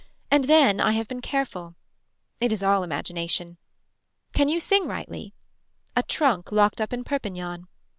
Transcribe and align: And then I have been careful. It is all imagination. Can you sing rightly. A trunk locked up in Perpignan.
And 0.31 0.45
then 0.45 0.81
I 0.81 0.93
have 0.93 1.07
been 1.07 1.21
careful. 1.21 1.75
It 2.39 2.51
is 2.51 2.63
all 2.63 2.81
imagination. 2.81 3.57
Can 4.33 4.49
you 4.49 4.59
sing 4.59 4.87
rightly. 4.87 5.35
A 5.95 6.01
trunk 6.01 6.51
locked 6.51 6.81
up 6.81 6.91
in 6.91 7.03
Perpignan. 7.03 7.67